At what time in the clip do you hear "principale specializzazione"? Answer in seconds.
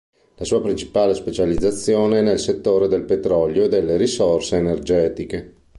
0.63-2.17